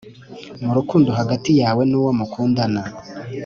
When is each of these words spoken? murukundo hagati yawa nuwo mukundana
murukundo 0.65 1.09
hagati 1.19 1.49
yawa 1.61 1.83
nuwo 1.91 2.11
mukundana 2.19 2.81